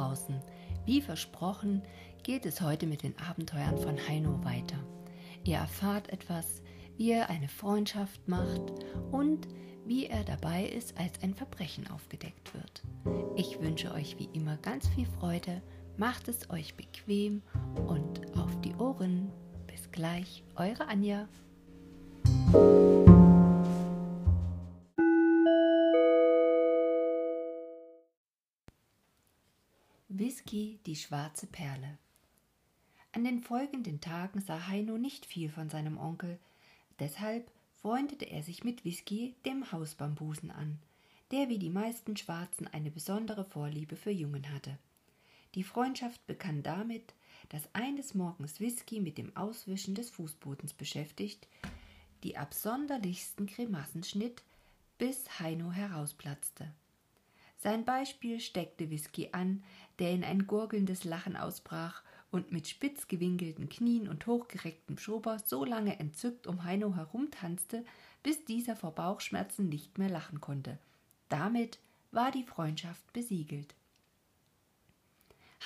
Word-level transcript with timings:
draußen. 0.00 0.40
Wie 0.86 1.02
versprochen 1.02 1.82
geht 2.22 2.46
es 2.46 2.60
heute 2.60 2.86
mit 2.86 3.02
den 3.02 3.14
Abenteuern 3.18 3.78
von 3.78 3.96
Heino 4.08 4.42
weiter. 4.44 4.78
Ihr 5.44 5.56
erfahrt 5.56 6.10
etwas, 6.10 6.62
wie 6.96 7.12
er 7.12 7.30
eine 7.30 7.48
Freundschaft 7.48 8.26
macht 8.26 8.72
und 9.10 9.46
wie 9.86 10.06
er 10.06 10.24
dabei 10.24 10.64
ist, 10.64 10.98
als 10.98 11.22
ein 11.22 11.34
Verbrechen 11.34 11.88
aufgedeckt 11.90 12.52
wird. 12.54 12.82
Ich 13.36 13.60
wünsche 13.60 13.92
euch 13.92 14.18
wie 14.18 14.28
immer 14.32 14.56
ganz 14.58 14.86
viel 14.88 15.06
Freude, 15.06 15.62
macht 15.96 16.28
es 16.28 16.48
euch 16.50 16.74
bequem 16.74 17.42
und 17.86 18.36
auf 18.36 18.60
die 18.60 18.74
Ohren. 18.74 19.30
Bis 19.66 19.90
gleich, 19.90 20.42
eure 20.56 20.88
Anja. 20.88 21.28
Whisky, 30.12 30.80
die 30.86 30.96
schwarze 30.96 31.46
Perle. 31.46 31.96
An 33.12 33.22
den 33.22 33.44
folgenden 33.44 34.00
Tagen 34.00 34.40
sah 34.40 34.66
Heino 34.66 34.98
nicht 34.98 35.24
viel 35.24 35.48
von 35.48 35.70
seinem 35.70 35.98
Onkel, 35.98 36.40
deshalb 36.98 37.48
freundete 37.80 38.24
er 38.24 38.42
sich 38.42 38.64
mit 38.64 38.84
Whisky, 38.84 39.36
dem 39.46 39.70
Hausbambusen, 39.70 40.50
an, 40.50 40.80
der 41.30 41.48
wie 41.48 41.60
die 41.60 41.70
meisten 41.70 42.16
Schwarzen 42.16 42.66
eine 42.66 42.90
besondere 42.90 43.44
Vorliebe 43.44 43.94
für 43.94 44.10
Jungen 44.10 44.52
hatte. 44.52 44.76
Die 45.54 45.62
Freundschaft 45.62 46.26
begann 46.26 46.64
damit, 46.64 47.14
dass 47.50 47.72
eines 47.72 48.12
Morgens 48.12 48.58
Whisky 48.58 48.98
mit 48.98 49.16
dem 49.16 49.36
Auswischen 49.36 49.94
des 49.94 50.10
Fußbodens 50.10 50.72
beschäftigt, 50.72 51.46
die 52.24 52.36
absonderlichsten 52.36 53.46
Grimassen 53.46 54.02
schnitt, 54.02 54.42
bis 54.98 55.38
Heino 55.38 55.70
herausplatzte. 55.70 56.74
Sein 57.62 57.84
Beispiel 57.84 58.40
steckte 58.40 58.88
Whisky 58.88 59.28
an, 59.32 59.62
der 59.98 60.12
in 60.12 60.24
ein 60.24 60.46
gurgelndes 60.46 61.04
Lachen 61.04 61.36
ausbrach 61.36 62.02
und 62.30 62.52
mit 62.52 62.66
spitz 62.66 63.06
gewinkelten 63.06 63.68
Knien 63.68 64.08
und 64.08 64.26
hochgerecktem 64.26 64.96
Schober 64.96 65.38
so 65.44 65.66
lange 65.66 66.00
entzückt 66.00 66.46
um 66.46 66.64
Heino 66.64 66.96
herumtanzte, 66.96 67.84
bis 68.22 68.46
dieser 68.46 68.76
vor 68.76 68.94
Bauchschmerzen 68.94 69.68
nicht 69.68 69.98
mehr 69.98 70.08
lachen 70.08 70.40
konnte. 70.40 70.78
Damit 71.28 71.78
war 72.12 72.30
die 72.30 72.44
Freundschaft 72.44 73.12
besiegelt. 73.12 73.74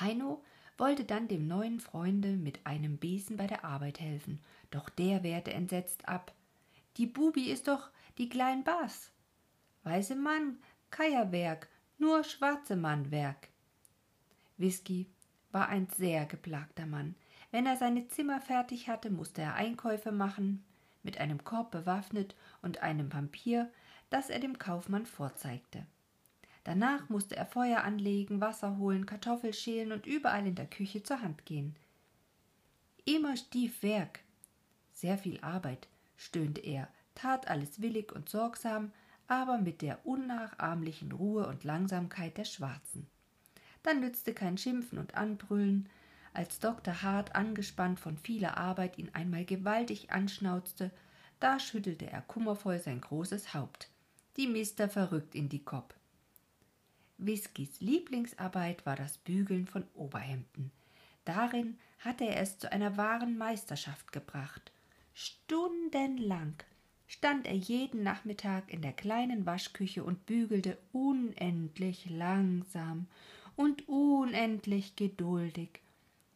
Heino 0.00 0.42
wollte 0.76 1.04
dann 1.04 1.28
dem 1.28 1.46
neuen 1.46 1.78
Freunde 1.78 2.30
mit 2.30 2.66
einem 2.66 2.98
Besen 2.98 3.36
bei 3.36 3.46
der 3.46 3.64
Arbeit 3.64 4.00
helfen, 4.00 4.40
doch 4.72 4.88
der 4.88 5.22
wehrte 5.22 5.52
entsetzt 5.52 6.08
ab. 6.08 6.34
Die 6.96 7.06
Bubi 7.06 7.52
ist 7.52 7.68
doch 7.68 7.90
die 8.18 8.28
klein 8.28 8.64
Bas. 8.64 9.12
Weiße 9.84 10.16
Mann, 10.16 10.58
Kaierwerk, 10.90 11.68
nur 11.98 12.24
schwarze 12.24 12.76
Mann 12.76 13.10
Werk. 13.10 13.48
Whisky 14.56 15.06
war 15.52 15.68
ein 15.68 15.88
sehr 15.96 16.26
geplagter 16.26 16.86
Mann. 16.86 17.14
Wenn 17.50 17.66
er 17.66 17.76
seine 17.76 18.08
Zimmer 18.08 18.40
fertig 18.40 18.88
hatte, 18.88 19.10
musste 19.10 19.42
er 19.42 19.54
Einkäufe 19.54 20.10
machen, 20.10 20.64
mit 21.02 21.18
einem 21.18 21.44
Korb 21.44 21.70
bewaffnet 21.70 22.34
und 22.62 22.82
einem 22.82 23.08
Papier, 23.08 23.70
das 24.10 24.30
er 24.30 24.40
dem 24.40 24.58
Kaufmann 24.58 25.06
vorzeigte. 25.06 25.86
Danach 26.64 27.08
musste 27.10 27.36
er 27.36 27.46
Feuer 27.46 27.84
anlegen, 27.84 28.40
Wasser 28.40 28.78
holen, 28.78 29.06
Kartoffel 29.06 29.52
schälen 29.52 29.92
und 29.92 30.06
überall 30.06 30.46
in 30.46 30.54
der 30.54 30.66
Küche 30.66 31.02
zur 31.02 31.20
Hand 31.20 31.44
gehen. 31.44 31.76
Immer 33.04 33.36
stief 33.36 33.82
Werk. 33.82 34.20
Sehr 34.92 35.18
viel 35.18 35.38
Arbeit, 35.40 35.88
stöhnte 36.16 36.62
er, 36.62 36.88
tat 37.14 37.48
alles 37.48 37.82
willig 37.82 38.12
und 38.12 38.28
sorgsam, 38.28 38.92
aber 39.28 39.58
mit 39.58 39.82
der 39.82 40.06
unnachahmlichen 40.06 41.12
Ruhe 41.12 41.46
und 41.46 41.64
Langsamkeit 41.64 42.36
der 42.36 42.44
Schwarzen. 42.44 43.06
Dann 43.82 44.00
nützte 44.00 44.34
kein 44.34 44.58
Schimpfen 44.58 44.98
und 44.98 45.14
Anbrüllen. 45.14 45.88
Als 46.32 46.58
Dr. 46.58 47.02
Hart, 47.02 47.34
angespannt 47.34 48.00
von 48.00 48.16
vieler 48.18 48.56
Arbeit, 48.56 48.98
ihn 48.98 49.10
einmal 49.12 49.44
gewaltig 49.44 50.10
anschnauzte, 50.10 50.90
da 51.40 51.60
schüttelte 51.60 52.10
er 52.10 52.22
kummervoll 52.22 52.78
sein 52.78 53.00
großes 53.00 53.54
Haupt. 53.54 53.90
Die 54.36 54.46
Mister 54.46 54.88
verrückt 54.88 55.34
in 55.34 55.48
die 55.48 55.62
Kopp. 55.62 55.94
Whiskys 57.18 57.80
Lieblingsarbeit 57.80 58.84
war 58.86 58.96
das 58.96 59.18
Bügeln 59.18 59.66
von 59.66 59.84
Oberhemden. 59.94 60.72
Darin 61.24 61.78
hatte 62.00 62.24
er 62.24 62.40
es 62.40 62.58
zu 62.58 62.70
einer 62.72 62.96
wahren 62.96 63.38
Meisterschaft 63.38 64.12
gebracht. 64.12 64.72
Stundenlang 65.14 66.54
stand 67.06 67.46
er 67.46 67.54
jeden 67.54 68.02
Nachmittag 68.02 68.72
in 68.72 68.82
der 68.82 68.92
kleinen 68.92 69.46
Waschküche 69.46 70.04
und 70.04 70.26
bügelte 70.26 70.78
unendlich 70.92 72.08
langsam 72.08 73.06
und 73.56 73.88
unendlich 73.88 74.96
geduldig, 74.96 75.80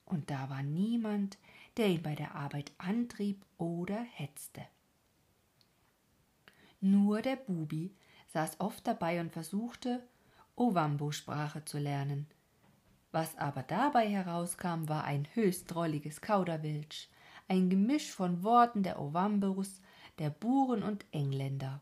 und 0.04 0.30
da 0.30 0.48
war 0.50 0.62
niemand, 0.62 1.38
der 1.76 1.88
ihn 1.88 2.02
bei 2.02 2.14
der 2.14 2.34
Arbeit 2.34 2.72
antrieb 2.78 3.44
oder 3.58 4.00
hetzte. 4.00 4.62
Nur 6.80 7.22
der 7.22 7.36
Bubi 7.36 7.92
saß 8.28 8.60
oft 8.60 8.86
dabei 8.86 9.20
und 9.20 9.32
versuchte, 9.32 10.02
Ovambo-Sprache 10.56 11.64
zu 11.64 11.78
lernen. 11.78 12.26
Was 13.10 13.36
aber 13.38 13.62
dabei 13.62 14.08
herauskam, 14.08 14.88
war 14.88 15.04
ein 15.04 15.26
höchst 15.34 15.72
drolliges 15.72 16.20
Kauderwelsch, 16.20 17.08
ein 17.48 17.70
Gemisch 17.70 18.10
von 18.10 18.42
Worten 18.42 18.82
der 18.82 19.00
Ovambos, 19.00 19.80
der 20.18 20.30
Buren 20.30 20.82
und 20.82 21.04
Engländer. 21.12 21.80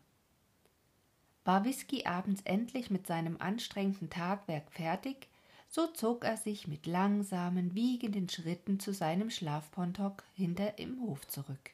War 1.43 1.63
Whisky 1.63 2.05
abends 2.05 2.41
endlich 2.43 2.89
mit 2.91 3.07
seinem 3.07 3.37
anstrengenden 3.39 4.09
Tagwerk 4.09 4.71
fertig, 4.71 5.27
so 5.69 5.87
zog 5.87 6.23
er 6.23 6.37
sich 6.37 6.67
mit 6.67 6.85
langsamen, 6.85 7.73
wiegenden 7.73 8.29
Schritten 8.29 8.79
zu 8.79 8.93
seinem 8.93 9.29
Schlafpontok 9.29 10.23
hinter 10.33 10.77
im 10.77 11.01
Hof 11.01 11.27
zurück. 11.27 11.71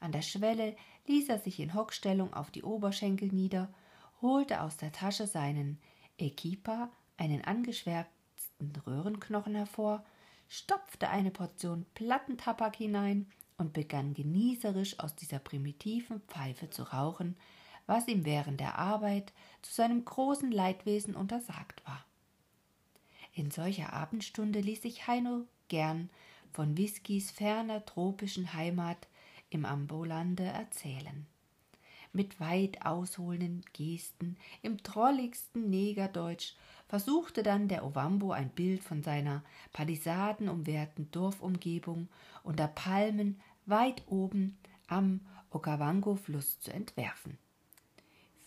An 0.00 0.12
der 0.12 0.22
Schwelle 0.22 0.76
ließ 1.06 1.28
er 1.28 1.38
sich 1.38 1.60
in 1.60 1.74
Hockstellung 1.74 2.32
auf 2.32 2.50
die 2.50 2.62
Oberschenkel 2.62 3.28
nieder, 3.28 3.68
holte 4.22 4.60
aus 4.62 4.76
der 4.76 4.92
Tasche 4.92 5.26
seinen 5.26 5.78
Equipa, 6.16 6.90
einen 7.16 7.44
angeschwärzten 7.44 8.72
Röhrenknochen 8.86 9.54
hervor, 9.54 10.04
stopfte 10.48 11.08
eine 11.08 11.30
Portion 11.30 11.86
Plattentabak 11.94 12.76
hinein 12.76 13.26
und 13.58 13.72
begann 13.72 14.14
genießerisch 14.14 14.98
aus 15.00 15.14
dieser 15.14 15.38
primitiven 15.38 16.20
Pfeife 16.22 16.70
zu 16.70 16.84
rauchen, 16.84 17.36
was 17.86 18.08
ihm 18.08 18.24
während 18.24 18.60
der 18.60 18.78
Arbeit 18.78 19.32
zu 19.62 19.74
seinem 19.74 20.04
großen 20.04 20.50
Leidwesen 20.50 21.14
untersagt 21.14 21.86
war. 21.86 22.04
In 23.32 23.50
solcher 23.50 23.92
Abendstunde 23.92 24.60
ließ 24.60 24.82
sich 24.82 25.06
Heino 25.06 25.44
gern 25.68 26.08
von 26.52 26.76
Whiskys 26.76 27.30
ferner 27.30 27.84
tropischen 27.84 28.54
Heimat 28.54 29.08
im 29.50 29.64
Ambolande 29.64 30.44
erzählen 30.44 31.26
mit 32.12 32.40
weit 32.40 32.84
ausholenden 32.84 33.62
Gesten 33.72 34.36
im 34.62 34.78
drolligsten 34.78 35.70
Negerdeutsch 35.70 36.54
versuchte 36.88 37.42
dann 37.42 37.68
der 37.68 37.84
Ovambo 37.84 38.32
ein 38.32 38.50
Bild 38.50 38.82
von 38.82 39.02
seiner 39.02 39.44
palisadenumwehrten 39.72 41.10
Dorfumgebung 41.10 42.08
unter 42.42 42.66
Palmen 42.66 43.40
weit 43.68 44.02
oben 44.06 44.58
am 44.86 45.20
Okavango-Fluss 45.50 46.60
zu 46.60 46.72
entwerfen. 46.72 47.38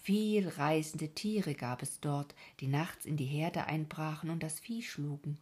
Viel 0.02 0.48
reißende 0.48 1.10
Tiere 1.10 1.54
gab 1.54 1.84
es 1.84 2.00
dort, 2.00 2.34
die 2.60 2.68
nachts 2.68 3.06
in 3.06 3.18
die 3.18 3.26
Herde 3.26 3.66
einbrachen 3.66 4.30
und 4.30 4.42
das 4.42 4.60
Vieh 4.60 4.82
schlugen. 4.82 5.38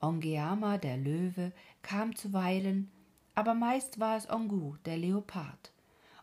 Ongeama, 0.00 0.78
der 0.78 0.96
Löwe, 0.96 1.52
kam 1.82 2.16
zuweilen, 2.16 2.90
aber 3.34 3.54
meist 3.54 4.00
war 4.00 4.16
es 4.16 4.28
Ongu, 4.28 4.76
der 4.84 4.96
Leopard 4.96 5.72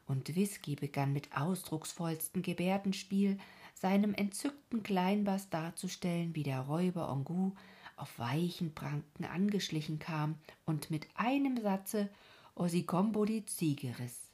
und 0.07 0.35
Whisky 0.35 0.75
begann 0.75 1.13
mit 1.13 1.35
ausdrucksvollstem 1.35 2.41
Gebärdenspiel 2.41 3.37
seinem 3.73 4.13
entzückten 4.13 4.83
Kleinbass 4.83 5.49
darzustellen, 5.49 6.35
wie 6.35 6.43
der 6.43 6.61
Räuber 6.61 7.11
Ongu 7.11 7.51
auf 7.97 8.19
weichen 8.19 8.73
Pranken 8.73 9.25
angeschlichen 9.25 9.99
kam 9.99 10.35
und 10.65 10.91
mit 10.91 11.07
einem 11.15 11.57
Satze 11.57 12.09
Osikombo 12.57 13.25
die 13.25 13.45
Ziege 13.45 13.99
riss. 13.99 14.29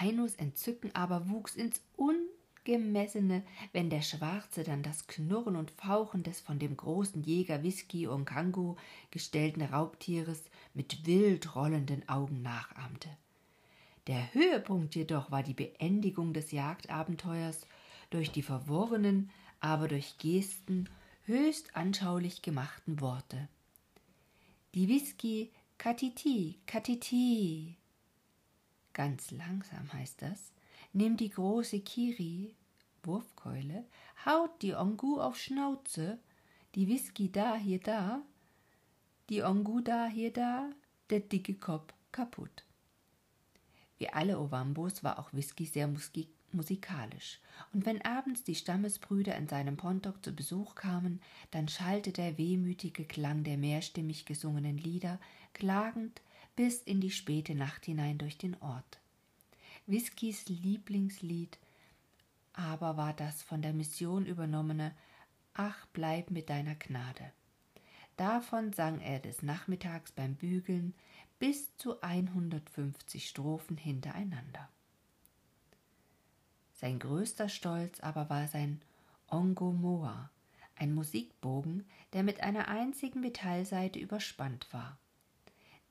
Heinos 0.00 0.34
Entzücken 0.34 0.92
aber 0.92 1.28
wuchs 1.28 1.54
ins 1.54 1.80
Ungemessene, 1.96 3.44
wenn 3.72 3.90
der 3.90 4.02
Schwarze 4.02 4.64
dann 4.64 4.82
das 4.82 5.06
Knurren 5.06 5.54
und 5.54 5.70
Fauchen 5.70 6.24
des 6.24 6.40
von 6.40 6.58
dem 6.58 6.76
großen 6.76 7.22
Jäger 7.22 7.62
Whisky 7.62 8.08
Onkango 8.08 8.76
gestellten 9.12 9.62
Raubtieres 9.62 10.42
mit 10.74 11.06
wild 11.06 11.54
rollenden 11.54 12.08
Augen 12.08 12.42
nachahmte. 12.42 13.08
Der 14.08 14.34
Höhepunkt 14.34 14.96
jedoch 14.96 15.30
war 15.30 15.44
die 15.44 15.54
Beendigung 15.54 16.32
des 16.32 16.50
Jagdabenteuers 16.50 17.68
durch 18.10 18.32
die 18.32 18.42
verworrenen, 18.42 19.30
aber 19.60 19.86
durch 19.86 20.18
Gesten 20.18 20.88
höchst 21.26 21.76
anschaulich 21.76 22.42
gemachten 22.42 23.00
Worte. 23.00 23.48
Die 24.74 24.88
Whisky 24.88 25.50
Katiti, 25.80 26.60
Katiti. 26.66 27.74
Ganz 28.92 29.30
langsam 29.30 29.90
heißt 29.94 30.20
das. 30.20 30.52
Nimmt 30.92 31.20
die 31.20 31.30
große 31.30 31.80
Kiri, 31.80 32.54
Wurfkeule, 33.02 33.86
haut 34.26 34.60
die 34.60 34.74
Ongu 34.74 35.18
auf 35.18 35.38
Schnauze, 35.38 36.18
die 36.74 36.86
Whisky 36.86 37.32
da, 37.32 37.56
hier 37.56 37.80
da, 37.80 38.20
die 39.30 39.42
Ongu 39.42 39.80
da, 39.80 40.06
hier 40.06 40.34
da, 40.34 40.68
der 41.08 41.20
dicke 41.20 41.54
Kopf 41.54 41.94
kaputt. 42.12 42.66
Wie 43.96 44.10
alle 44.10 44.38
Ovambos 44.38 45.02
war 45.02 45.18
auch 45.18 45.32
Whisky 45.32 45.64
sehr 45.64 45.88
musikalisch, 46.54 47.40
und 47.72 47.86
wenn 47.86 48.02
abends 48.02 48.44
die 48.44 48.54
Stammesbrüder 48.54 49.36
in 49.36 49.48
seinem 49.48 49.76
Pontok 49.76 50.24
zu 50.24 50.32
Besuch 50.32 50.74
kamen, 50.74 51.20
dann 51.50 51.68
schallte 51.68 52.12
der 52.12 52.38
wehmütige 52.38 53.04
Klang 53.04 53.44
der 53.44 53.58
mehrstimmig 53.58 54.24
gesungenen 54.24 54.78
Lieder 54.78 55.18
klagend 55.52 56.22
bis 56.56 56.82
in 56.82 57.00
die 57.00 57.10
späte 57.10 57.54
Nacht 57.54 57.84
hinein 57.86 58.18
durch 58.18 58.38
den 58.38 58.56
Ort. 58.60 59.00
Whiskys 59.86 60.48
Lieblingslied 60.48 61.58
aber 62.52 62.96
war 62.96 63.14
das 63.14 63.42
von 63.42 63.62
der 63.62 63.72
Mission 63.72 64.26
übernommene 64.26 64.94
Ach, 65.54 65.86
bleib 65.92 66.30
mit 66.30 66.50
deiner 66.50 66.74
Gnade. 66.74 67.32
Davon 68.16 68.72
sang 68.72 69.00
er 69.00 69.18
des 69.18 69.42
Nachmittags 69.42 70.12
beim 70.12 70.34
Bügeln 70.34 70.94
bis 71.38 71.74
zu 71.76 72.02
150 72.02 73.28
Strophen 73.28 73.76
hintereinander. 73.76 74.68
Sein 76.80 76.98
größter 76.98 77.50
Stolz 77.50 78.00
aber 78.00 78.30
war 78.30 78.48
sein 78.48 78.80
Ongomoa, 79.28 80.30
ein 80.76 80.94
Musikbogen, 80.94 81.84
der 82.14 82.22
mit 82.22 82.42
einer 82.42 82.68
einzigen 82.68 83.20
Metallseite 83.20 83.98
überspannt 83.98 84.66
war. 84.72 84.96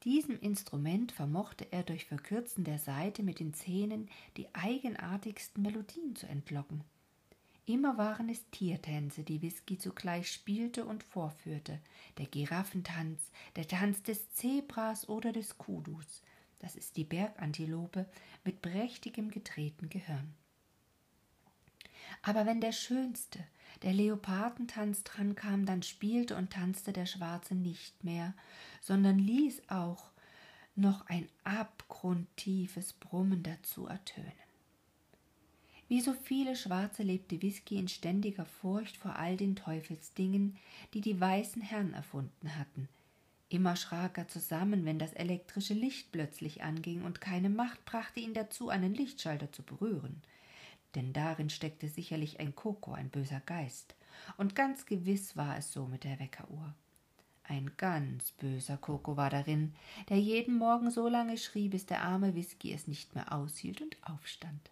Diesem 0.04 0.40
Instrument 0.40 1.12
vermochte 1.12 1.72
er 1.72 1.84
durch 1.84 2.06
Verkürzen 2.06 2.64
der 2.64 2.80
Saite 2.80 3.22
mit 3.22 3.40
den 3.40 3.54
Zähnen 3.54 4.10
die 4.36 4.48
eigenartigsten 4.56 5.62
Melodien 5.62 6.16
zu 6.16 6.26
entlocken. 6.26 6.84
Immer 7.68 8.00
waren 8.00 8.28
es 8.28 8.50
Tiertänze, 8.50 9.22
die 9.22 9.44
Whisky 9.44 9.78
zugleich 9.78 10.32
spielte 10.32 10.86
und 10.86 11.04
vorführte. 11.04 11.80
Der 12.18 12.26
Giraffentanz, 12.26 13.30
der 13.56 13.68
Tanz 13.68 14.02
des 14.02 14.32
Zebras 14.32 15.08
oder 15.08 15.34
des 15.34 15.60
Kudus. 15.60 16.24
Das 16.58 16.76
ist 16.76 16.98
die 16.98 17.04
Bergantilope 17.04 18.08
mit 18.44 18.64
prächtigem 18.64 19.30
gedrehten 19.30 19.90
Gehirn. 19.90 20.34
Aber 22.22 22.46
wenn 22.46 22.62
der 22.62 22.72
schönste, 22.72 23.40
der 23.84 23.94
Leopardentanz 23.94 25.04
drankam, 25.04 25.66
dann 25.66 25.84
spielte 25.84 26.36
und 26.36 26.52
tanzte 26.52 26.92
der 26.94 27.06
Schwarze 27.06 27.56
nicht 27.56 28.04
mehr, 28.04 28.34
sondern 28.82 29.20
ließ 29.20 29.70
auch 29.70 30.12
noch 30.76 31.06
ein 31.08 31.28
abgrundtiefes 31.44 32.94
Brummen 32.94 33.44
dazu 33.44 33.88
ertönen. 33.88 34.32
Wie 35.88 36.02
so 36.02 36.14
viele 36.14 36.56
Schwarze 36.56 37.02
lebte 37.02 37.42
Whisky 37.42 37.78
in 37.78 37.88
ständiger 37.88 38.46
Furcht 38.46 38.96
vor 38.96 39.16
all 39.16 39.38
den 39.38 39.56
Teufelsdingen, 39.56 40.56
die 40.94 41.02
die 41.02 41.20
weißen 41.20 41.64
Herren 41.64 41.94
erfunden 41.94 42.56
hatten. 42.56 42.88
Immer 43.50 43.76
schrak 43.76 44.20
er 44.20 44.28
zusammen, 44.28 44.86
wenn 44.86 45.00
das 45.00 45.14
elektrische 45.14 45.74
Licht 45.74 46.12
plötzlich 46.12 46.62
anging, 46.62 47.02
und 47.04 47.20
keine 47.20 47.50
Macht 47.50 47.84
brachte 47.86 48.20
ihn 48.20 48.36
dazu, 48.36 48.70
einen 48.70 48.94
Lichtschalter 48.94 49.52
zu 49.52 49.64
berühren. 49.64 50.22
Denn 50.96 51.14
darin 51.14 51.50
steckte 51.50 51.88
sicherlich 51.88 52.40
ein 52.40 52.56
Koko, 52.56 52.94
ein 52.94 53.10
böser 53.10 53.42
Geist. 53.42 53.96
Und 54.38 54.56
ganz 54.56 54.86
gewiss 54.86 55.38
war 55.38 55.58
es 55.58 55.72
so 55.72 55.86
mit 55.86 56.04
der 56.04 56.20
Weckeruhr. 56.20 56.74
Ein 57.44 57.72
ganz 57.78 58.32
böser 58.34 58.78
Koko 58.78 59.18
war 59.18 59.30
darin, 59.30 59.74
der 60.10 60.20
jeden 60.20 60.58
Morgen 60.58 60.92
so 60.92 61.08
lange 61.08 61.38
schrie, 61.38 61.70
bis 61.70 61.86
der 61.86 62.04
arme 62.04 62.36
Whisky 62.36 62.74
es 62.74 62.88
nicht 62.88 63.16
mehr 63.16 63.34
aushielt 63.34 63.82
und 63.82 63.98
aufstand. 64.04 64.70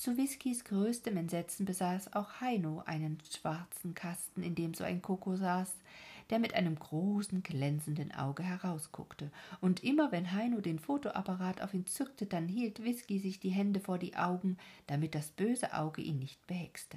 Zu 0.00 0.16
Whiskys 0.16 0.64
größtem 0.64 1.14
Entsetzen 1.18 1.66
besaß 1.66 2.14
auch 2.14 2.40
Heino 2.40 2.82
einen 2.86 3.18
schwarzen 3.30 3.92
Kasten, 3.92 4.42
in 4.42 4.54
dem 4.54 4.72
so 4.72 4.82
ein 4.82 5.02
Koko 5.02 5.36
saß, 5.36 5.74
der 6.30 6.38
mit 6.38 6.54
einem 6.54 6.78
großen, 6.78 7.42
glänzenden 7.42 8.10
Auge 8.10 8.42
herausguckte. 8.42 9.30
Und 9.60 9.84
immer 9.84 10.10
wenn 10.10 10.32
Heino 10.32 10.62
den 10.62 10.78
Fotoapparat 10.78 11.60
auf 11.60 11.74
ihn 11.74 11.84
zückte, 11.84 12.24
dann 12.24 12.48
hielt 12.48 12.82
Whisky 12.82 13.18
sich 13.18 13.40
die 13.40 13.50
Hände 13.50 13.78
vor 13.78 13.98
die 13.98 14.16
Augen, 14.16 14.56
damit 14.86 15.14
das 15.14 15.32
böse 15.32 15.74
Auge 15.74 16.00
ihn 16.00 16.18
nicht 16.18 16.46
behexte. 16.46 16.96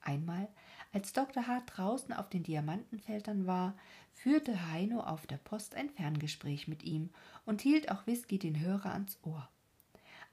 Einmal, 0.00 0.48
als 0.92 1.12
Dr. 1.12 1.46
Hart 1.46 1.70
draußen 1.76 2.12
auf 2.12 2.28
den 2.30 2.42
Diamantenfeldern 2.42 3.46
war, 3.46 3.76
führte 4.12 4.72
Heino 4.72 4.98
auf 5.02 5.28
der 5.28 5.36
Post 5.36 5.76
ein 5.76 5.90
Ferngespräch 5.90 6.66
mit 6.66 6.82
ihm 6.82 7.10
und 7.46 7.62
hielt 7.62 7.92
auch 7.92 8.08
Whisky 8.08 8.40
den 8.40 8.58
Hörer 8.58 8.92
ans 8.92 9.20
Ohr. 9.22 9.48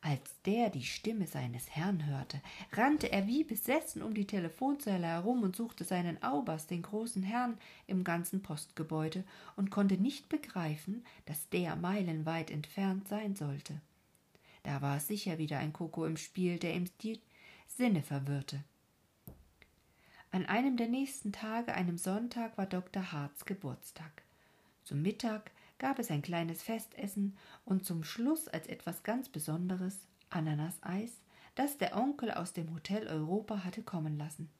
Als 0.03 0.41
der 0.45 0.71
die 0.71 0.83
Stimme 0.83 1.27
seines 1.27 1.69
Herrn 1.69 2.07
hörte, 2.07 2.41
rannte 2.73 3.11
er 3.11 3.27
wie 3.27 3.43
besessen 3.43 4.01
um 4.01 4.15
die 4.15 4.25
Telefonzelle 4.25 5.05
herum 5.05 5.43
und 5.43 5.55
suchte 5.55 5.83
seinen 5.83 6.21
Aubers, 6.23 6.65
den 6.65 6.81
großen 6.81 7.21
Herrn, 7.21 7.59
im 7.85 8.03
ganzen 8.03 8.41
Postgebäude 8.41 9.23
und 9.55 9.69
konnte 9.69 9.97
nicht 9.97 10.27
begreifen, 10.27 11.05
dass 11.27 11.49
der 11.49 11.75
meilenweit 11.75 12.49
entfernt 12.49 13.07
sein 13.07 13.35
sollte. 13.35 13.79
Da 14.63 14.81
war 14.81 14.99
sicher 14.99 15.37
wieder 15.37 15.59
ein 15.59 15.71
Koko 15.71 16.05
im 16.05 16.17
Spiel, 16.17 16.57
der 16.57 16.73
ihm 16.73 16.85
die 17.01 17.19
Sinne 17.67 18.01
verwirrte. 18.01 18.63
An 20.31 20.47
einem 20.47 20.77
der 20.77 20.87
nächsten 20.87 21.31
Tage, 21.31 21.75
einem 21.75 21.97
Sonntag, 21.97 22.57
war 22.57 22.65
Dr. 22.65 23.11
Harts 23.11 23.45
Geburtstag. 23.45 24.23
Zum 24.83 25.03
Mittag 25.03 25.51
gab 25.81 25.97
es 25.97 26.11
ein 26.11 26.21
kleines 26.21 26.61
Festessen 26.61 27.35
und 27.65 27.87
zum 27.87 28.03
Schluss 28.03 28.47
als 28.47 28.67
etwas 28.67 29.01
ganz 29.01 29.29
Besonderes 29.29 29.97
Ananaseis, 30.29 31.11
das 31.55 31.79
der 31.79 31.97
Onkel 31.97 32.29
aus 32.29 32.53
dem 32.53 32.71
Hotel 32.75 33.07
Europa 33.07 33.63
hatte 33.63 33.81
kommen 33.81 34.15
lassen. 34.15 34.51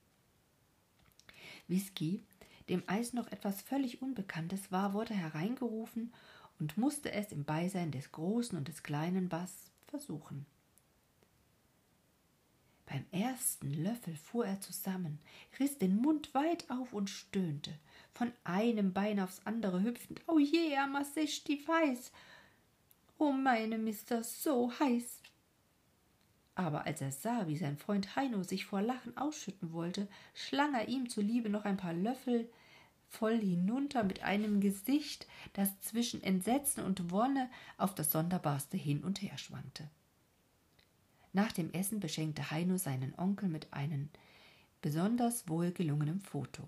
Whisky, 1.68 2.24
dem 2.70 2.82
Eis 2.88 3.14
noch 3.14 3.32
etwas 3.32 3.62
völlig 3.62 4.02
Unbekanntes 4.02 4.72
war, 4.72 4.94
wurde 4.94 5.14
hereingerufen 5.14 6.12
und 6.60 6.80
musste 6.80 7.12
es 7.12 7.32
im 7.32 7.46
Beisein 7.46 7.92
des 7.92 8.12
großen 8.12 8.58
und 8.58 8.68
des 8.68 8.82
kleinen 8.82 9.30
Bass 9.30 9.70
versuchen. 9.86 10.48
Beim 12.88 13.06
ersten 13.12 13.72
Löffel 13.84 14.16
fuhr 14.16 14.48
er 14.48 14.60
zusammen, 14.60 15.20
riss 15.60 15.78
den 15.78 15.98
Mund 15.98 16.34
weit 16.34 16.68
auf 16.72 16.94
und 16.94 17.12
stöhnte, 17.12 17.78
von 18.13 18.31
einem 18.44 18.94
Bein 18.94 19.19
aufs 19.19 19.42
andere 19.46 19.81
hüpfend. 19.81 20.22
Oh 20.28 20.40
je, 20.40 20.75
amassech 20.78 21.44
die 21.44 21.66
Weiß. 21.68 22.12
Oh 23.18 23.31
meine 23.31 23.78
Mister, 23.78 24.24
so 24.24 24.72
heiß. 24.80 25.22
Aber 26.56 26.86
als 26.86 27.02
er 27.02 27.12
sah, 27.12 27.48
wie 27.48 27.58
sein 27.58 27.77
Freund 27.77 28.15
Heino 28.15 28.44
sich 28.44 28.65
vor 28.65 28.82
Lachen 28.82 29.15
ausschütten 29.18 29.72
wollte, 29.72 30.08
schlang 30.34 30.74
er 30.74 30.88
ihm 30.88 31.10
zuliebe 31.10 31.50
noch 31.50 31.65
ein 31.65 31.77
paar 31.77 31.94
Löffel 31.94 32.50
voll 33.08 33.39
hinunter 33.39 34.03
mit 34.03 34.24
einem 34.24 34.62
Gesicht, 34.62 35.27
das 35.53 35.80
zwischen 35.82 36.24
Entsetzen 36.24 36.84
und 36.84 37.12
Wonne 37.12 37.50
auf 37.77 37.94
das 37.94 38.12
Sonderbarste 38.12 38.77
hin 38.77 39.03
und 39.03 39.22
her 39.22 39.38
schwankte. 39.38 39.89
Nach 41.34 41.51
dem 41.51 41.72
Essen 41.74 42.00
beschenkte 42.00 42.51
Heino 42.51 42.77
seinen 42.77 43.13
Onkel 43.18 43.50
mit 43.50 43.74
einem 43.74 44.10
besonders 44.82 45.48
wohlgelungenen 45.48 46.20
Foto. 46.20 46.63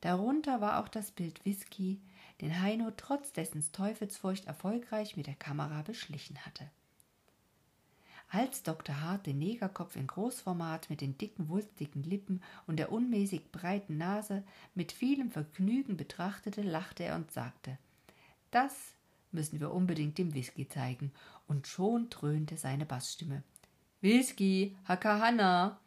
Darunter 0.00 0.60
war 0.60 0.82
auch 0.82 0.88
das 0.88 1.10
Bild 1.10 1.44
Whisky, 1.44 2.00
den 2.40 2.60
Heino 2.60 2.92
trotz 2.96 3.32
dessen 3.32 3.64
Teufelsfurcht 3.72 4.46
erfolgreich 4.46 5.16
mit 5.16 5.26
der 5.26 5.34
Kamera 5.34 5.82
beschlichen 5.82 6.38
hatte. 6.46 6.70
Als 8.30 8.62
Dr. 8.62 9.00
Hart 9.00 9.26
den 9.26 9.38
Negerkopf 9.38 9.96
in 9.96 10.06
Großformat 10.06 10.90
mit 10.90 11.00
den 11.00 11.16
dicken, 11.16 11.48
wulstigen 11.48 12.02
Lippen 12.02 12.42
und 12.66 12.76
der 12.76 12.92
unmäßig 12.92 13.50
breiten 13.50 13.96
Nase 13.96 14.44
mit 14.74 14.92
vielem 14.92 15.30
Vergnügen 15.30 15.96
betrachtete, 15.96 16.60
lachte 16.60 17.04
er 17.04 17.16
und 17.16 17.32
sagte: 17.32 17.78
Das 18.50 18.92
müssen 19.32 19.60
wir 19.60 19.72
unbedingt 19.72 20.18
dem 20.18 20.34
Whisky 20.34 20.68
zeigen. 20.68 21.12
Und 21.46 21.66
schon 21.66 22.10
dröhnte 22.10 22.58
seine 22.58 22.84
Bassstimme. 22.84 23.42
Whisky, 24.02 24.76
Hakahanna. 24.86 25.80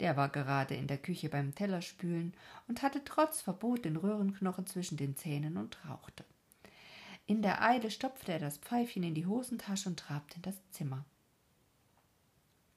Der 0.00 0.16
war 0.16 0.28
gerade 0.28 0.74
in 0.74 0.86
der 0.86 0.98
Küche 0.98 1.28
beim 1.28 1.54
Tellerspülen 1.54 2.34
und 2.68 2.82
hatte 2.82 3.02
trotz 3.04 3.40
Verbot 3.40 3.84
den 3.84 3.96
Röhrenknochen 3.96 4.66
zwischen 4.66 4.96
den 4.96 5.16
Zähnen 5.16 5.56
und 5.56 5.78
rauchte. 5.88 6.24
In 7.26 7.42
der 7.42 7.62
Eile 7.62 7.90
stopfte 7.90 8.32
er 8.32 8.38
das 8.38 8.58
Pfeifchen 8.58 9.02
in 9.02 9.14
die 9.14 9.26
Hosentasche 9.26 9.88
und 9.88 9.98
trabte 9.98 10.36
in 10.36 10.42
das 10.42 10.56
Zimmer. 10.70 11.04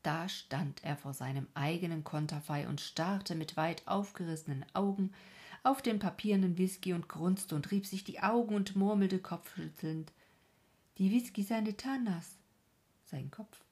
Da 0.04 0.28
stand 0.28 0.84
er 0.84 0.98
vor 0.98 1.14
seinem 1.14 1.48
eigenen 1.54 2.04
Konterfei 2.04 2.68
und 2.68 2.82
starrte 2.82 3.36
mit 3.36 3.56
weit 3.56 3.88
aufgerissenen 3.88 4.66
Augen 4.74 5.14
auf 5.64 5.84
den 5.84 6.00
papierenden 6.00 6.58
Whisky 6.58 6.94
und 6.94 7.08
grunzte 7.08 7.56
und 7.56 7.70
rieb 7.70 7.86
sich 7.86 8.04
die 8.04 8.20
Augen 8.20 8.56
und 8.56 8.76
murmelte 8.76 9.20
kopfschüttelnd. 9.20 10.12
Die 10.98 11.12
Whisky 11.12 11.44
seine 11.44 11.78
Tanas. 11.78 12.36
Sein 13.06 13.30
Kopf 13.30 13.64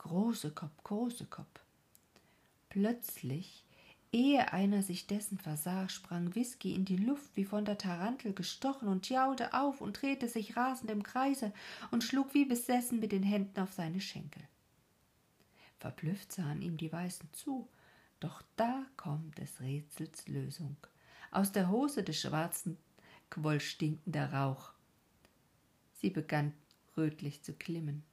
große 0.00 0.52
Kopf, 0.52 0.82
große 0.82 1.26
Kopf. 1.26 1.59
Plötzlich, 2.70 3.64
ehe 4.12 4.52
einer 4.52 4.82
sich 4.82 5.08
dessen 5.08 5.38
versah, 5.38 5.88
sprang 5.88 6.34
Whisky 6.36 6.72
in 6.74 6.84
die 6.84 6.96
Luft 6.96 7.30
wie 7.34 7.44
von 7.44 7.64
der 7.64 7.78
Tarantel 7.78 8.32
gestochen 8.32 8.88
und 8.88 9.08
jaulte 9.08 9.54
auf 9.54 9.80
und 9.80 10.00
drehte 10.00 10.28
sich 10.28 10.56
rasend 10.56 10.90
im 10.90 11.02
Kreise 11.02 11.52
und 11.90 12.04
schlug 12.04 12.32
wie 12.32 12.44
besessen 12.44 13.00
mit 13.00 13.10
den 13.12 13.24
Händen 13.24 13.60
auf 13.60 13.72
seine 13.72 14.00
Schenkel. 14.00 14.42
Verblüfft 15.78 16.30
sahen 16.32 16.62
ihm 16.62 16.76
die 16.76 16.92
Weißen 16.92 17.28
zu, 17.32 17.68
Doch 18.20 18.42
da 18.56 18.86
kommt 18.96 19.38
des 19.38 19.60
Rätsels 19.60 20.28
Lösung. 20.28 20.76
Aus 21.32 21.52
der 21.52 21.70
Hose 21.70 22.04
des 22.04 22.20
Schwarzen 22.20 22.76
quoll 23.30 23.60
stinkender 23.60 24.32
Rauch. 24.32 24.72
Sie 25.94 26.10
begann 26.10 26.52
rötlich 26.96 27.42
zu 27.42 27.52
klimmen. 27.54 28.04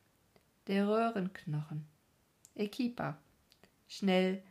Der 0.68 0.88
Röhrenknochen. 0.88 1.86
Equipa. 2.56 3.20
Schnell 3.88 4.44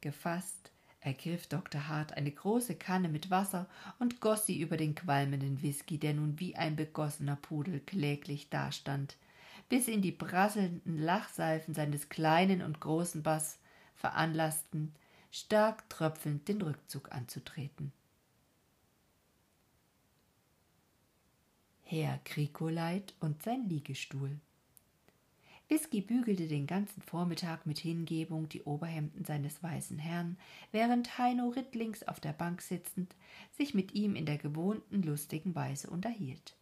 gefasst 0.00 0.70
ergriff 1.00 1.46
Dr. 1.46 1.88
Hart 1.88 2.12
eine 2.12 2.30
große 2.30 2.76
Kanne 2.76 3.08
mit 3.08 3.30
Wasser 3.30 3.68
und 3.98 4.20
goss 4.20 4.46
sie 4.46 4.60
über 4.60 4.76
den 4.76 4.94
qualmenden 4.94 5.62
Whisky, 5.62 5.98
der 5.98 6.14
nun 6.14 6.38
wie 6.38 6.56
ein 6.56 6.76
begossener 6.76 7.36
Pudel 7.36 7.80
kläglich 7.80 8.50
dastand, 8.50 9.16
bis 9.68 9.88
ihn 9.88 10.02
die 10.02 10.12
prasselnden 10.12 10.98
Lachsalven 10.98 11.74
seines 11.74 12.08
kleinen 12.08 12.60
und 12.60 12.80
großen 12.80 13.22
Bass 13.22 13.58
veranlassten, 13.94 14.94
stark 15.30 15.88
tröpfelnd 15.88 16.48
den 16.48 16.60
Rückzug 16.60 17.12
anzutreten. 17.12 17.92
Herr 21.82 22.18
Krikoleit 22.24 23.14
und 23.20 23.42
sein 23.42 23.68
Liegestuhl. 23.68 24.38
Whisky 25.70 26.00
bügelte 26.00 26.48
den 26.48 26.66
ganzen 26.66 27.00
Vormittag 27.00 27.64
mit 27.64 27.78
Hingebung 27.78 28.48
die 28.48 28.64
Oberhemden 28.64 29.24
seines 29.24 29.62
weißen 29.62 30.00
Herrn, 30.00 30.36
während 30.72 31.16
Heino 31.16 31.50
rittlings 31.50 32.02
auf 32.08 32.18
der 32.18 32.32
Bank 32.32 32.60
sitzend 32.60 33.14
sich 33.56 33.72
mit 33.72 33.94
ihm 33.94 34.16
in 34.16 34.26
der 34.26 34.36
gewohnten 34.36 35.00
lustigen 35.04 35.54
Weise 35.54 35.88
unterhielt. 35.88 36.56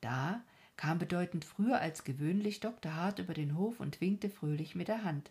Da 0.00 0.42
kam 0.78 0.98
bedeutend 0.98 1.44
früher 1.44 1.78
als 1.78 2.04
gewöhnlich 2.04 2.60
Dr. 2.60 2.94
Hart 2.94 3.18
über 3.18 3.34
den 3.34 3.54
Hof 3.58 3.80
und 3.80 4.00
winkte 4.00 4.30
fröhlich 4.30 4.74
mit 4.74 4.88
der 4.88 5.04
Hand. 5.04 5.30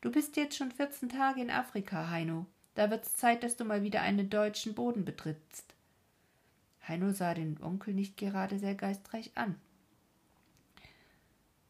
Du 0.00 0.12
bist 0.12 0.36
jetzt 0.36 0.56
schon 0.56 0.70
vierzehn 0.70 1.08
Tage 1.08 1.40
in 1.40 1.50
Afrika, 1.50 2.08
Heino. 2.08 2.46
Da 2.76 2.88
wird's 2.88 3.16
Zeit, 3.16 3.42
dass 3.42 3.56
du 3.56 3.64
mal 3.64 3.82
wieder 3.82 4.02
einen 4.02 4.30
deutschen 4.30 4.74
Boden 4.74 5.04
betrittst. 5.04 5.74
Heino 6.86 7.10
sah 7.10 7.34
den 7.34 7.60
Onkel 7.60 7.94
nicht 7.94 8.16
gerade 8.16 8.60
sehr 8.60 8.76
geistreich 8.76 9.32
an. 9.34 9.56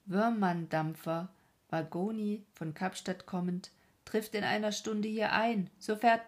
Würmanndampfer, 0.06 1.28
Wagoni 1.68 2.44
von 2.54 2.74
Kapstadt 2.74 3.26
kommend, 3.26 3.72
trifft 4.04 4.34
in 4.34 4.44
einer 4.44 4.70
Stunde 4.70 5.08
hier 5.08 5.32
ein. 5.32 5.68
Sofort, 5.78 6.22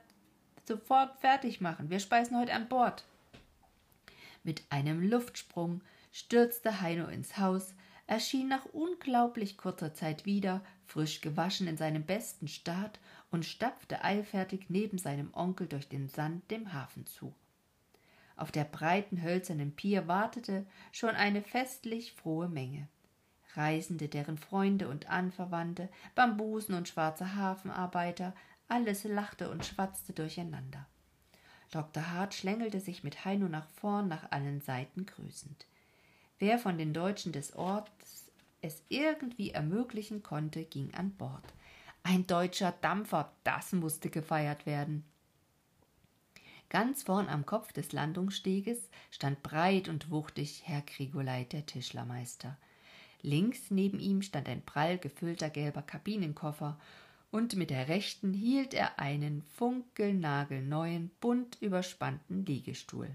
sofort 0.66 1.18
fertig 1.20 1.60
machen. 1.60 1.88
Wir 1.88 2.00
speisen 2.00 2.36
heute 2.36 2.52
an 2.52 2.68
Bord. 2.68 3.04
Mit 4.42 4.64
einem 4.70 5.08
Luftsprung 5.08 5.80
stürzte 6.10 6.80
Heino 6.80 7.06
ins 7.06 7.38
Haus, 7.38 7.74
erschien 8.08 8.48
nach 8.48 8.64
unglaublich 8.72 9.56
kurzer 9.56 9.94
Zeit 9.94 10.26
wieder, 10.26 10.62
frisch 10.86 11.20
gewaschen 11.20 11.68
in 11.68 11.76
seinem 11.76 12.04
besten 12.04 12.48
Staat 12.48 12.98
und 13.30 13.44
stapfte 13.44 14.02
eilfertig 14.02 14.70
neben 14.70 14.98
seinem 14.98 15.32
Onkel 15.34 15.68
durch 15.68 15.88
den 15.88 16.08
Sand 16.08 16.50
dem 16.50 16.72
Hafen 16.72 17.06
zu. 17.06 17.34
Auf 18.36 18.50
der 18.50 18.64
breiten 18.64 19.22
hölzernen 19.22 19.72
Pier 19.76 20.08
wartete 20.08 20.66
schon 20.90 21.10
eine 21.10 21.42
festlich 21.42 22.14
frohe 22.14 22.48
Menge. 22.48 22.88
Reisende, 23.54 24.08
deren 24.08 24.38
Freunde 24.38 24.88
und 24.88 25.08
Anverwandte, 25.08 25.88
Bambusen 26.14 26.74
und 26.74 26.88
schwarze 26.88 27.34
Hafenarbeiter, 27.34 28.34
alles 28.68 29.04
lachte 29.04 29.50
und 29.50 29.64
schwatzte 29.64 30.12
durcheinander. 30.12 30.86
Dr. 31.70 32.10
Hart 32.12 32.34
schlängelte 32.34 32.80
sich 32.80 33.04
mit 33.04 33.24
Heino 33.24 33.48
nach 33.48 33.68
vorn 33.68 34.08
nach 34.08 34.30
allen 34.30 34.60
Seiten 34.60 35.06
grüßend. 35.06 35.66
Wer 36.38 36.58
von 36.58 36.78
den 36.78 36.94
Deutschen 36.94 37.32
des 37.32 37.54
Orts 37.56 38.30
es 38.60 38.82
irgendwie 38.88 39.50
ermöglichen 39.50 40.22
konnte, 40.22 40.64
ging 40.64 40.92
an 40.94 41.10
Bord. 41.12 41.44
Ein 42.02 42.26
deutscher 42.26 42.72
Dampfer, 42.80 43.32
das 43.44 43.72
musste 43.72 44.08
gefeiert 44.08 44.66
werden. 44.66 45.04
Ganz 46.70 47.02
vorn 47.02 47.28
am 47.28 47.46
Kopf 47.46 47.72
des 47.72 47.92
Landungssteges 47.92 48.90
stand 49.10 49.42
breit 49.42 49.88
und 49.88 50.10
wuchtig 50.10 50.62
Herr 50.64 50.82
Krigoleit, 50.82 51.52
der 51.52 51.66
Tischlermeister. 51.66 52.56
Links 53.22 53.70
neben 53.70 53.98
ihm 54.00 54.22
stand 54.22 54.48
ein 54.48 54.62
prall 54.62 54.98
gefüllter 54.98 55.50
gelber 55.50 55.82
Kabinenkoffer, 55.82 56.78
und 57.30 57.56
mit 57.56 57.70
der 57.70 57.88
rechten 57.88 58.32
hielt 58.32 58.72
er 58.72 58.98
einen 58.98 59.42
funkelnagelneuen, 59.42 61.10
bunt 61.20 61.58
überspannten 61.60 62.46
Liegestuhl. 62.46 63.10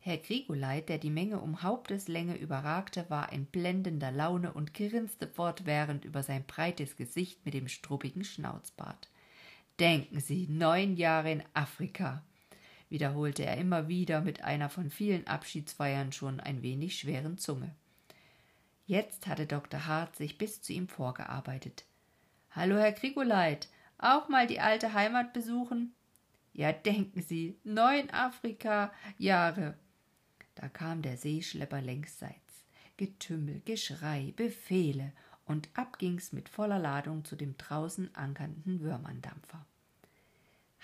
Herr 0.00 0.18
Grigoleit, 0.18 0.88
der 0.88 0.98
die 0.98 1.10
Menge 1.10 1.40
um 1.40 1.62
Haupteslänge 1.62 2.36
überragte, 2.36 3.06
war 3.08 3.32
in 3.32 3.46
blendender 3.46 4.10
Laune 4.10 4.52
und 4.52 4.74
grinste 4.74 5.28
fortwährend 5.28 6.04
über 6.04 6.24
sein 6.24 6.44
breites 6.44 6.96
Gesicht 6.96 7.44
mit 7.44 7.54
dem 7.54 7.68
struppigen 7.68 8.24
Schnauzbart. 8.24 9.08
Denken 9.78 10.20
Sie, 10.20 10.48
neun 10.48 10.96
Jahre 10.96 11.30
in 11.30 11.42
Afrika, 11.54 12.24
wiederholte 12.88 13.44
er 13.44 13.56
immer 13.56 13.86
wieder 13.86 14.20
mit 14.20 14.42
einer 14.42 14.68
von 14.68 14.90
vielen 14.90 15.26
Abschiedsfeiern 15.28 16.10
schon 16.10 16.40
ein 16.40 16.62
wenig 16.62 16.98
schweren 16.98 17.38
Zunge. 17.38 17.74
Jetzt 18.92 19.26
hatte 19.26 19.46
Dr. 19.46 19.86
Hart 19.86 20.16
sich 20.16 20.36
bis 20.36 20.60
zu 20.60 20.74
ihm 20.74 20.86
vorgearbeitet. 20.86 21.86
Hallo, 22.50 22.76
Herr 22.76 22.92
Grigoleit, 22.92 23.70
auch 23.96 24.28
mal 24.28 24.46
die 24.46 24.60
alte 24.60 24.92
Heimat 24.92 25.32
besuchen? 25.32 25.94
Ja, 26.52 26.72
denken 26.72 27.22
Sie, 27.22 27.56
neun 27.64 28.10
Afrika-Jahre. 28.10 29.78
Da 30.56 30.68
kam 30.68 31.00
der 31.00 31.16
Seeschlepper 31.16 31.80
längsseits. 31.80 32.66
Getümmel, 32.98 33.62
Geschrei, 33.64 34.34
Befehle 34.36 35.14
und 35.46 35.70
ab 35.72 35.98
ging's 35.98 36.32
mit 36.32 36.50
voller 36.50 36.78
Ladung 36.78 37.24
zu 37.24 37.34
dem 37.34 37.56
draußen 37.56 38.14
ankernden 38.14 38.80
Würmerndampfer. 38.80 39.64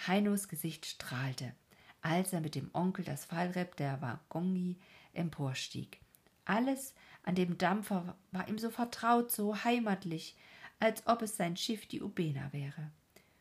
Heinos 0.07 0.49
Gesicht 0.49 0.87
strahlte, 0.87 1.53
als 2.01 2.33
er 2.33 2.41
mit 2.41 2.55
dem 2.55 2.71
Onkel 2.73 3.05
das 3.05 3.27
Fallrepp 3.27 3.77
der 3.77 4.01
Wagongi 4.01 4.77
emporstieg. 5.13 6.01
Alles 6.47 6.95
an 7.29 7.35
dem 7.35 7.59
Dampfer 7.59 8.17
war 8.33 8.49
ihm 8.49 8.59
so 8.59 8.71
vertraut, 8.71 9.31
so 9.31 9.63
heimatlich, 9.63 10.35
als 10.81 11.07
ob 11.07 11.21
es 11.21 11.37
sein 11.37 11.59
Schiff 11.59 11.85
die 11.85 12.01
Ubena 12.01 12.51
wäre. 12.55 12.91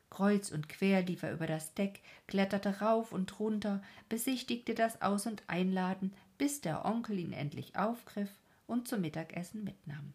Kreuz 0.10 0.52
und 0.52 0.68
quer 0.68 1.04
lief 1.04 1.24
er 1.24 1.32
über 1.32 1.48
das 1.48 1.74
Deck, 1.74 2.02
kletterte 2.28 2.82
rauf 2.82 3.14
und 3.14 3.40
runter, 3.40 3.82
besichtigte 4.10 4.76
das 4.76 5.02
Aus- 5.02 5.26
und 5.26 5.42
Einladen, 5.48 6.14
bis 6.38 6.60
der 6.60 6.84
Onkel 6.84 7.18
ihn 7.18 7.32
endlich 7.32 7.78
aufgriff 7.78 8.30
und 8.68 8.90
zum 8.90 9.00
Mittagessen 9.00 9.64
mitnahm. 9.64 10.14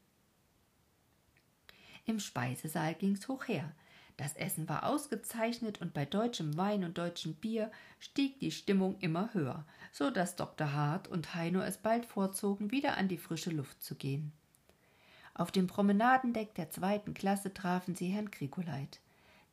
Im 2.05 2.21
Speisesaal 2.21 2.95
ging's 2.95 3.27
hoch 3.27 3.49
her. 3.49 3.73
Das 4.23 4.35
Essen 4.35 4.69
war 4.69 4.87
ausgezeichnet 4.87 5.81
und 5.81 5.95
bei 5.95 6.05
deutschem 6.05 6.57
Wein 6.57 6.85
und 6.85 6.97
deutschem 6.97 7.35
Bier 7.35 7.73
stieg 7.99 8.39
die 8.39 8.53
Stimmung 8.53 8.97
immer 9.01 9.35
höher, 9.35 9.67
so 9.91 10.11
dass 10.11 10.37
Dr. 10.37 10.73
Hart 10.73 11.09
und 11.09 11.35
Heino 11.35 11.61
es 11.61 11.77
bald 11.77 12.07
vorzogen, 12.07 12.71
wieder 12.71 12.97
an 12.97 13.09
die 13.09 13.19
frische 13.19 13.51
Luft 13.51 13.83
zu 13.83 13.97
gehen. 13.97 14.31
Auf 15.35 15.51
dem 15.51 15.67
Promenadendeck 15.67 16.55
der 16.55 16.71
zweiten 16.71 17.15
Klasse 17.15 17.53
trafen 17.53 17.97
sie 17.97 18.11
Herrn 18.11 18.31
Krigoleit. 18.31 19.01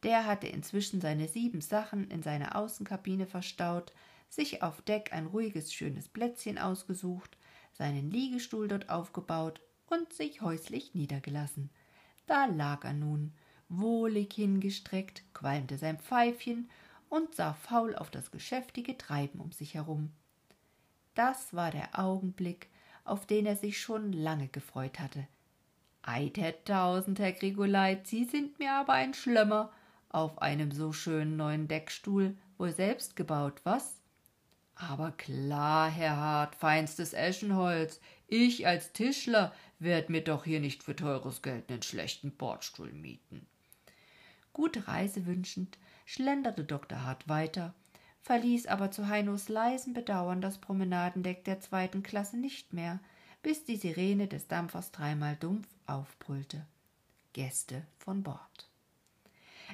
Der 0.04 0.28
hatte 0.28 0.46
inzwischen 0.46 1.02
seine 1.02 1.28
sieben 1.28 1.62
Sachen 1.62 2.08
in 2.12 2.22
seine 2.22 2.54
Außenkabine 2.54 3.26
verstaut, 3.26 3.92
sich 4.30 4.62
auf 4.62 4.84
Deck 4.84 5.14
ein 5.14 5.26
ruhiges, 5.26 5.74
schönes 5.74 6.08
Plätzchen 6.08 6.60
ausgesucht, 6.60 7.40
seinen 7.74 8.12
Liegestuhl 8.12 8.68
dort 8.68 8.90
aufgebaut 8.90 9.62
und 9.88 10.14
sich 10.14 10.44
häuslich 10.44 10.94
niedergelassen. 10.94 11.72
Da 12.28 12.46
lag 12.46 12.84
er 12.84 12.94
nun, 12.94 13.34
wohlig 13.70 14.34
hingestreckt, 14.34 15.24
qualmte 15.34 15.78
sein 15.78 16.00
Pfeifchen 16.00 16.70
und 17.08 17.34
sah 17.36 17.54
faul 17.54 17.96
auf 17.96 18.12
das 18.12 18.32
geschäftige 18.32 18.98
Treiben 18.98 19.40
um 19.40 19.52
sich 19.52 19.76
herum. 19.76 20.12
Das 21.16 21.54
war 21.54 21.72
der 21.72 22.00
Augenblick, 22.00 22.68
auf 23.04 23.26
den 23.26 23.46
er 23.46 23.56
sich 23.56 23.80
schon 23.80 24.12
lange 24.14 24.48
gefreut 24.48 25.00
hatte. 25.00 25.28
Ei 26.02 26.30
der 26.30 26.64
Tausend, 26.64 27.20
Herr 27.20 27.34
Grigoleit, 27.34 28.08
Sie 28.08 28.26
sind 28.26 28.60
mir 28.60 28.74
aber 28.74 28.94
ein 28.94 29.14
Schlömmer, 29.14 29.72
auf 30.10 30.42
einem 30.42 30.72
so 30.72 30.92
schönen 30.92 31.38
neuen 31.38 31.68
Deckstuhl, 31.68 32.36
wohl 32.58 32.72
selbst 32.72 33.16
gebaut, 33.16 33.62
was? 33.64 34.02
Aber 34.76 35.12
klar, 35.12 35.90
Herr 35.90 36.16
Hart, 36.16 36.56
feinstes 36.56 37.14
Eschenholz. 37.14 38.00
Ich 38.28 38.66
als 38.66 38.94
Tischler 38.94 39.54
werd 39.78 40.10
mir 40.10 40.24
doch 40.24 40.46
hier 40.46 40.62
nicht 40.62 40.84
für 40.84 40.96
teures 40.96 41.42
Geld 41.42 41.70
nen 41.70 41.82
schlechten 41.82 42.32
Bordstuhl 42.32 42.92
mieten. 42.94 43.46
Gute 44.60 44.90
Reise 44.90 45.26
wünschend, 45.26 45.78
schlenderte 46.06 46.66
Dr. 46.66 47.04
Hart 47.04 47.30
weiter, 47.30 47.74
verließ 48.24 48.68
aber 48.68 48.92
zu 48.92 49.08
Heinos 49.08 49.48
leisem 49.48 49.94
Bedauern 49.94 50.42
das 50.42 50.58
Promenadendeck 50.58 51.46
der 51.46 51.62
zweiten 51.62 52.04
Klasse 52.04 52.36
nicht 52.36 52.74
mehr, 52.74 53.00
bis 53.42 53.64
die 53.64 53.78
Sirene 53.78 54.28
des 54.28 54.50
Dampfers 54.50 54.92
dreimal 54.92 55.38
dumpf 55.38 55.66
aufbrüllte. 55.86 56.66
Gäste 57.32 57.88
von 58.00 58.22
Bord. 58.22 58.70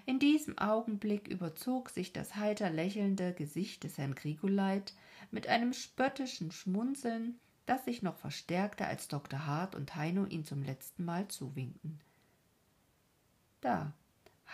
In 0.05 0.19
diesem 0.19 0.55
Augenblick 0.59 1.29
überzog 1.29 1.89
sich 1.89 2.13
das 2.13 2.35
heiter 2.35 2.69
lächelnde 2.69 3.33
Gesicht 3.33 3.85
des 3.85 3.97
Herrn 3.97 4.13
Grigoleit 4.13 4.93
mit 5.31 5.47
einem 5.47 5.73
spöttischen 5.73 6.51
Schmunzeln, 6.51 7.39
das 7.65 7.85
sich 7.85 8.03
noch 8.03 8.17
verstärkte, 8.17 8.85
als 8.85 9.07
Dr. 9.07 9.47
Hart 9.47 9.73
und 9.73 9.95
Heino 9.95 10.27
ihn 10.27 10.45
zum 10.45 10.61
letzten 10.61 11.05
Mal 11.05 11.27
zuwinkten. 11.27 11.99
Da, 13.61 13.91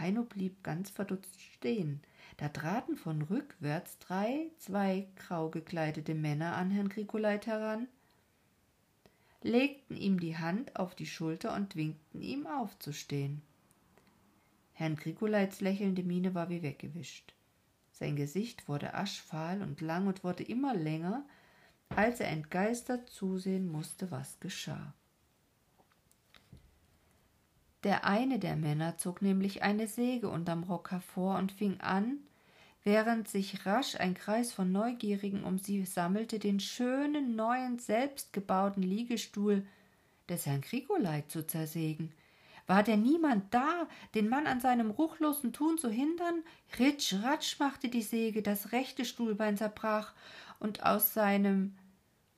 Heino 0.01 0.23
blieb 0.23 0.63
ganz 0.63 0.89
verdutzt 0.89 1.39
stehen. 1.39 2.01
Da 2.37 2.49
traten 2.49 2.97
von 2.97 3.21
rückwärts 3.21 3.99
drei, 3.99 4.49
zwei 4.57 5.07
grau 5.15 5.49
gekleidete 5.49 6.15
Männer 6.15 6.55
an 6.55 6.71
Herrn 6.71 6.89
Grikoleit 6.89 7.45
heran, 7.45 7.87
legten 9.43 9.95
ihm 9.95 10.19
die 10.19 10.37
Hand 10.37 10.75
auf 10.75 10.95
die 10.95 11.05
Schulter 11.05 11.55
und 11.55 11.75
winkten 11.75 12.21
ihm 12.21 12.47
aufzustehen. 12.47 13.41
Herrn 14.73 14.95
Griguleits 14.95 15.61
lächelnde 15.61 16.03
Miene 16.03 16.33
war 16.33 16.49
wie 16.49 16.63
weggewischt. 16.63 17.33
Sein 17.91 18.15
Gesicht 18.15 18.67
wurde 18.67 18.95
aschfahl 18.95 19.61
und 19.61 19.81
lang 19.81 20.07
und 20.07 20.23
wurde 20.23 20.43
immer 20.43 20.73
länger, 20.73 21.23
als 21.89 22.19
er 22.19 22.29
entgeistert 22.29 23.09
zusehen 23.09 23.71
musste, 23.71 24.09
was 24.09 24.39
geschah. 24.39 24.93
Der 27.83 28.05
eine 28.05 28.37
der 28.37 28.55
Männer 28.55 28.97
zog 28.97 29.21
nämlich 29.21 29.63
eine 29.63 29.87
Säge 29.87 30.29
unterm 30.29 30.63
Rock 30.63 30.91
hervor 30.91 31.37
und 31.37 31.51
fing 31.51 31.79
an, 31.81 32.19
während 32.83 33.27
sich 33.27 33.65
rasch 33.65 33.95
ein 33.95 34.13
Kreis 34.13 34.53
von 34.53 34.71
Neugierigen 34.71 35.43
um 35.43 35.57
sie 35.57 35.83
sammelte, 35.85 36.37
den 36.37 36.59
schönen, 36.59 37.35
neuen, 37.35 37.79
selbstgebauten 37.79 38.83
Liegestuhl 38.83 39.65
des 40.29 40.45
Herrn 40.45 40.61
Krigoleit 40.61 41.31
zu 41.31 41.45
zersägen. 41.45 42.11
War 42.67 42.83
denn 42.83 43.01
niemand 43.01 43.53
da, 43.53 43.87
den 44.13 44.29
Mann 44.29 44.45
an 44.45 44.61
seinem 44.61 44.91
ruchlosen 44.91 45.51
Tun 45.51 45.79
zu 45.79 45.89
hindern? 45.89 46.43
Ritsch, 46.77 47.15
ratsch 47.23 47.59
machte 47.59 47.89
die 47.89 48.03
Säge, 48.03 48.43
das 48.43 48.71
rechte 48.71 49.05
Stuhlbein 49.05 49.57
zerbrach, 49.57 50.13
und 50.59 50.83
aus 50.83 51.15
seinem 51.15 51.75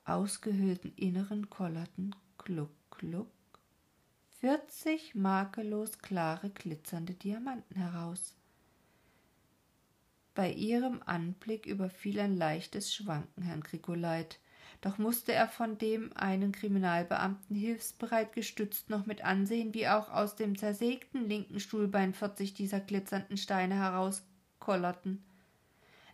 ausgehöhlten 0.06 0.94
Inneren 0.96 1.50
kollerten 1.50 2.16
kluck, 2.38 2.72
kluck 2.90 3.28
vierzig 4.44 5.16
makellos 5.16 6.00
klare, 6.00 6.50
glitzernde 6.50 7.14
Diamanten 7.14 7.78
heraus. 7.78 8.36
Bei 10.36 10.52
ihrem 10.52 11.02
Anblick 11.06 11.66
überfiel 11.66 12.20
ein 12.20 12.36
leichtes 12.36 12.94
Schwanken 12.94 13.44
Herrn 13.44 13.62
Grikoleit, 13.62 14.40
doch 14.82 14.98
musste 14.98 15.32
er 15.32 15.48
von 15.48 15.78
dem 15.78 16.12
einen 16.18 16.52
Kriminalbeamten 16.52 17.56
hilfsbereit 17.56 18.34
gestützt 18.34 18.90
noch 18.90 19.06
mit 19.06 19.24
ansehen, 19.24 19.74
wie 19.74 19.88
auch 19.88 20.10
aus 20.10 20.36
dem 20.36 20.58
zersägten 20.58 21.26
linken 21.26 21.62
Stuhlbein 21.62 22.14
vierzig 22.14 22.54
dieser 22.54 22.82
glitzernden 22.82 23.38
Steine 23.38 23.76
herauskollerten. 23.76 25.24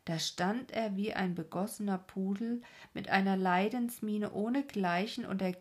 Da 0.05 0.19
stand 0.19 0.69
er 0.69 0.95
wie 0.95 1.15
ein 1.15 1.33
begossener 1.33 1.97
Pudel 1.97 2.61
mit 2.93 3.09
einer 3.09 3.37
Leidensmiene 3.37 4.31
ohnegleichen 4.31 5.25
und 5.25 5.41
der 5.41 5.55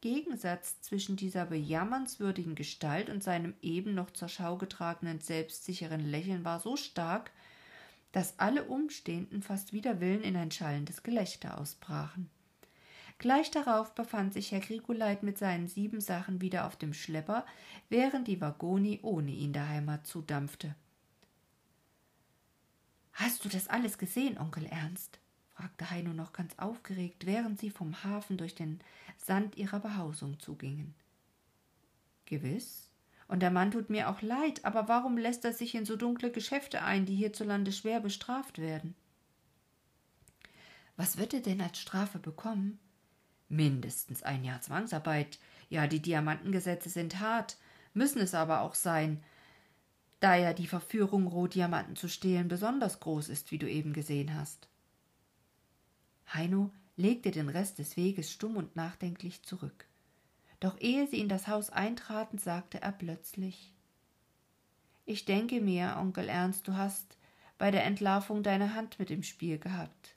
Gegensatz 0.00 0.80
zwischen 0.80 1.16
dieser 1.16 1.46
bejammernswürdigen 1.46 2.54
Gestalt 2.54 3.10
und 3.10 3.22
seinem 3.22 3.54
eben 3.62 3.94
noch 3.94 4.10
zur 4.10 4.28
Schau 4.28 4.56
getragenen 4.56 5.20
selbstsicheren 5.20 6.00
Lächeln 6.00 6.44
war 6.44 6.60
so 6.60 6.76
stark, 6.76 7.32
dass 8.12 8.38
alle 8.38 8.64
Umstehenden 8.64 9.42
fast 9.42 9.72
wider 9.72 10.00
Willen 10.00 10.22
in 10.22 10.36
ein 10.36 10.50
schallendes 10.50 11.02
Gelächter 11.02 11.58
ausbrachen. 11.58 12.30
Gleich 13.18 13.50
darauf 13.50 13.94
befand 13.96 14.32
sich 14.32 14.52
Herr 14.52 14.60
Grigoleit 14.60 15.24
mit 15.24 15.38
seinen 15.38 15.66
Siebensachen 15.66 16.40
wieder 16.40 16.66
auf 16.66 16.76
dem 16.76 16.94
Schlepper, 16.94 17.44
während 17.88 18.28
die 18.28 18.40
Wagoni 18.40 19.00
ohne 19.02 19.32
ihn 19.32 19.52
der 19.52 19.68
Heimat 19.68 20.06
zudampfte. 20.06 20.76
Hast 23.12 23.44
du 23.44 23.48
das 23.48 23.66
alles 23.66 23.98
gesehen, 23.98 24.38
Onkel 24.38 24.66
Ernst? 24.66 25.18
Fragte 25.58 25.90
Heino 25.90 26.12
noch 26.12 26.32
ganz 26.32 26.56
aufgeregt, 26.56 27.26
während 27.26 27.58
sie 27.58 27.70
vom 27.70 28.04
Hafen 28.04 28.36
durch 28.36 28.54
den 28.54 28.80
Sand 29.16 29.56
ihrer 29.56 29.80
Behausung 29.80 30.38
zugingen. 30.38 30.94
Gewiss, 32.26 32.92
und 33.26 33.40
der 33.40 33.50
Mann 33.50 33.72
tut 33.72 33.90
mir 33.90 34.08
auch 34.08 34.22
leid, 34.22 34.64
aber 34.64 34.86
warum 34.86 35.18
lässt 35.18 35.44
er 35.44 35.52
sich 35.52 35.74
in 35.74 35.84
so 35.84 35.96
dunkle 35.96 36.30
Geschäfte 36.30 36.82
ein, 36.82 37.06
die 37.06 37.16
hierzulande 37.16 37.72
schwer 37.72 37.98
bestraft 37.98 38.58
werden? 38.58 38.94
Was 40.96 41.18
wird 41.18 41.34
er 41.34 41.40
denn 41.40 41.60
als 41.60 41.80
Strafe 41.80 42.20
bekommen? 42.20 42.78
Mindestens 43.48 44.22
ein 44.22 44.44
Jahr 44.44 44.60
Zwangsarbeit. 44.60 45.40
Ja, 45.70 45.88
die 45.88 46.00
Diamantengesetze 46.00 46.88
sind 46.88 47.18
hart, 47.18 47.56
müssen 47.94 48.20
es 48.20 48.32
aber 48.32 48.60
auch 48.60 48.76
sein, 48.76 49.24
da 50.20 50.36
ja 50.36 50.52
die 50.52 50.68
Verführung, 50.68 51.26
Rohdiamanten 51.26 51.96
zu 51.96 52.08
stehlen, 52.08 52.46
besonders 52.46 53.00
groß 53.00 53.28
ist, 53.28 53.50
wie 53.50 53.58
du 53.58 53.68
eben 53.68 53.92
gesehen 53.92 54.34
hast. 54.34 54.68
Heino 56.32 56.70
legte 56.96 57.30
den 57.30 57.48
Rest 57.48 57.78
des 57.78 57.96
Weges 57.96 58.30
stumm 58.30 58.56
und 58.56 58.76
nachdenklich 58.76 59.42
zurück. 59.42 59.86
Doch 60.60 60.78
ehe 60.80 61.06
sie 61.06 61.20
in 61.20 61.28
das 61.28 61.46
Haus 61.46 61.70
eintraten, 61.70 62.38
sagte 62.38 62.82
er 62.82 62.92
plötzlich 62.92 63.72
Ich 65.04 65.24
denke 65.24 65.60
mir, 65.60 65.96
Onkel 65.98 66.28
Ernst, 66.28 66.66
du 66.66 66.76
hast 66.76 67.16
bei 67.56 67.70
der 67.70 67.84
Entlarvung 67.84 68.42
deine 68.42 68.74
Hand 68.74 68.98
mit 68.98 69.10
im 69.10 69.22
Spiel 69.22 69.58
gehabt. 69.58 70.16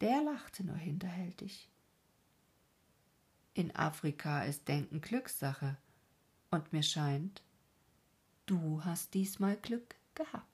Der 0.00 0.22
lachte 0.22 0.64
nur 0.64 0.76
hinterhältig. 0.76 1.68
In 3.54 3.74
Afrika 3.76 4.42
ist 4.42 4.66
Denken 4.68 5.00
Glückssache, 5.00 5.76
und 6.50 6.72
mir 6.72 6.82
scheint, 6.82 7.42
du 8.46 8.84
hast 8.84 9.14
diesmal 9.14 9.56
Glück 9.56 9.94
gehabt. 10.14 10.53